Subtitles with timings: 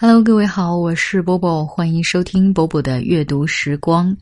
[0.00, 4.16] Hello，各位好，我是波波，欢迎收听波波的阅读时光。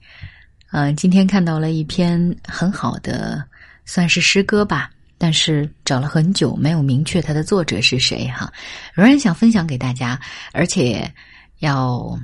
[0.71, 3.45] 呃，今天看到了一篇很好的，
[3.85, 8.51] 算是诗歌吧，但是找了很久没有明确它的作者是谁哈，
[8.95, 10.19] 仍然想分享给大家，
[10.55, 11.13] 而且
[11.59, 12.19] 要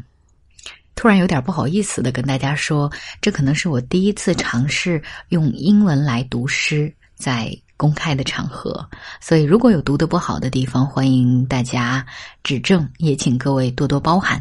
[0.95, 2.91] 突然有点不好意思的跟大家说，
[3.21, 7.55] 这可能是我第一次尝试用英文来读诗，在。
[7.77, 8.89] 公开的场合，
[9.21, 12.07] 所以如果有读的不好的地方，欢迎大家
[12.45, 14.41] 指正，也请各位多多包涵。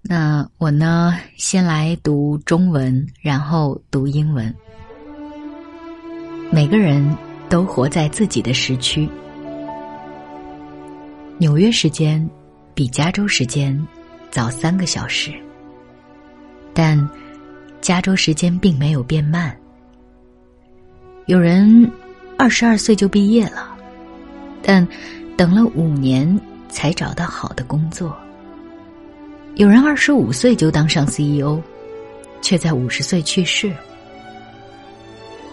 [0.00, 4.54] 那我呢，先来读中文，然后读英文。
[6.50, 7.16] 每个人
[7.48, 9.08] 都活在自己的时区。
[11.38, 12.28] 纽约时间
[12.74, 13.76] 比加州时间
[14.30, 15.32] 早三个小时，
[16.72, 17.08] 但
[17.80, 19.56] 加州时间并没有变慢。
[21.26, 21.90] 有人。
[22.38, 23.76] 二十二岁就毕业了，
[24.62, 24.86] 但
[25.36, 28.16] 等了五年才找到好的工作。
[29.54, 31.60] 有人二十五岁就当上 CEO，
[32.40, 33.72] 却在五十岁去世。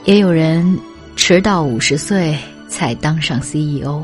[0.05, 0.79] 也有人
[1.15, 4.01] 迟到五十岁才当上 CEO，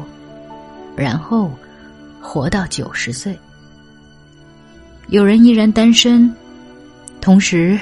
[0.95, 1.49] 然后
[2.21, 3.35] 活到九十岁。
[5.07, 6.31] 有人依然单身，
[7.21, 7.79] 同时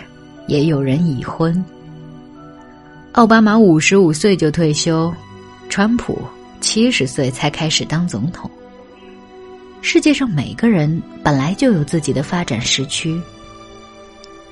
[0.48, 1.64] 也有人已婚。
[3.14, 5.14] 奥巴马五十五岁就退休，
[5.70, 6.20] 川普
[6.60, 8.50] 七十岁才开始当总统。
[9.84, 13.22] 世界上每个人本来就有自己的发展时区。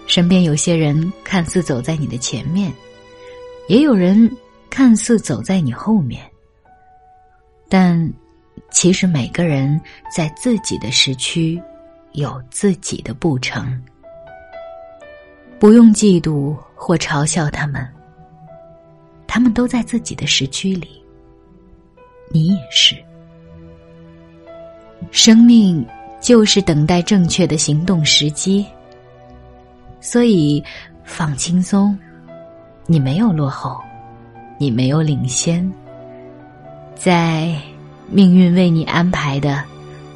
[0.05, 2.71] 身边有些人看似走在你的前面，
[3.67, 4.29] 也有人
[4.69, 6.21] 看似走在你后面，
[7.67, 8.13] 但
[8.69, 9.81] 其实每个人
[10.15, 11.59] 在自己的时区
[12.11, 13.81] 有自己的步程。
[15.57, 17.83] 不用嫉妒或嘲笑他们。
[19.33, 21.01] 他们都在自己的时区里，
[22.27, 22.97] 你也是。
[25.09, 25.87] 生命
[26.19, 28.65] 就是等待正确的行动时机，
[30.01, 30.61] 所以
[31.05, 31.97] 放轻松，
[32.85, 33.79] 你没有落后，
[34.59, 35.71] 你没有领先，
[36.93, 37.55] 在
[38.09, 39.63] 命运为你安排的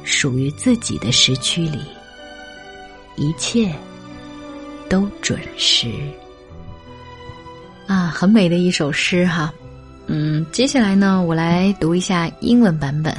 [0.04, 1.80] 属于自己的时区里，
[3.16, 3.72] 一切
[4.90, 5.90] 都准时。
[7.86, 9.52] 啊，很美的一首诗哈，
[10.06, 13.16] 嗯，接下来呢，我来读一下英文版本。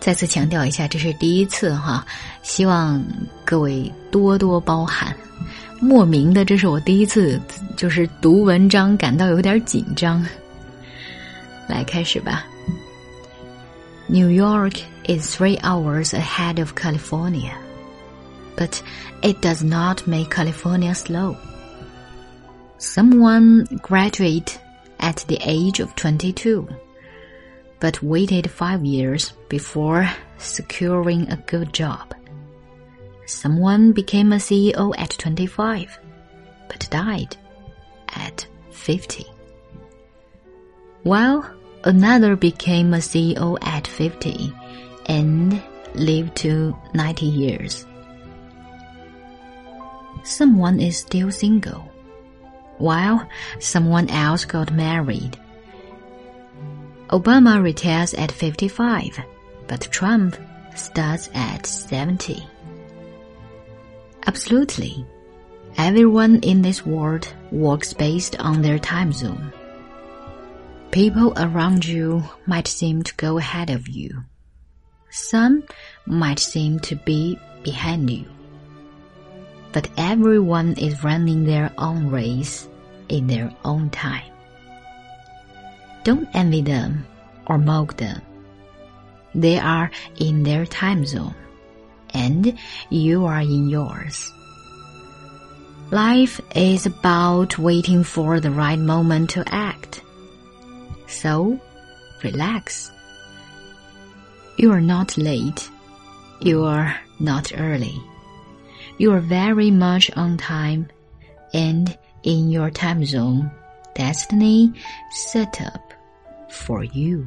[0.00, 2.04] 再次强调一下，这是第一次哈，
[2.42, 3.02] 希望
[3.44, 5.14] 各位多多包涵。
[5.80, 7.40] 莫名的，这是我第一次
[7.76, 10.24] 就是读文章，感到有点紧张。
[11.68, 12.44] 来，开始吧。
[14.06, 17.52] New York is three hours ahead of California,
[18.56, 18.80] but
[19.22, 21.34] it does not make California slow.
[22.84, 24.60] Someone graduated
[25.00, 26.68] at the age of 22,
[27.80, 32.14] but waited five years before securing a good job.
[33.24, 35.98] Someone became a CEO at 25,
[36.68, 37.36] but died
[38.10, 39.24] at 50.
[41.04, 41.50] While
[41.84, 44.52] another became a CEO at 50
[45.06, 45.60] and
[45.94, 47.86] lived to 90 years.
[50.22, 51.93] Someone is still single
[52.78, 55.38] while someone else got married.
[57.08, 59.18] Obama retires at 55,
[59.68, 60.36] but Trump
[60.74, 62.44] starts at 70.
[64.26, 65.06] Absolutely.
[65.76, 69.52] Everyone in this world works based on their time zone.
[70.90, 74.24] People around you might seem to go ahead of you.
[75.10, 75.64] Some
[76.06, 78.33] might seem to be behind you
[79.74, 82.68] but everyone is running their own race
[83.08, 84.32] in their own time.
[86.04, 87.04] Don't envy them
[87.46, 88.22] or mock them.
[89.34, 91.34] They are in their time zone,
[92.14, 92.56] and
[92.88, 94.32] you are in yours.
[95.90, 100.02] Life is about waiting for the right moment to act.
[101.08, 101.58] So,
[102.22, 102.92] relax.
[104.56, 105.68] You are not late.
[106.40, 108.00] You are not early
[108.98, 110.86] you are very much on time
[111.52, 113.50] and in your time zone.
[113.94, 114.72] Destiny
[115.12, 115.92] set up
[116.48, 117.26] for you.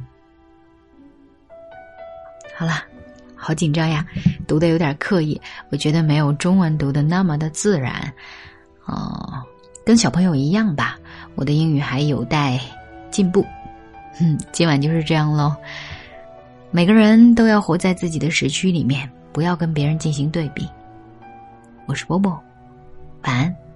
[2.54, 2.82] 好了
[3.36, 4.04] 好紧张呀
[4.46, 8.12] 读的有点刻意我觉得没有中文读的那么的自然。
[8.84, 9.42] 哦
[9.84, 10.98] 跟小朋友一样吧
[11.34, 12.60] 我的英语还有待
[13.10, 13.44] 进步。
[14.20, 15.54] 嗯今晚就是这样喽
[16.70, 20.68] 每个人都要活在自己的时区里面不要跟别人进行对比。
[21.88, 22.30] 我是波波，
[23.22, 23.67] 晚安。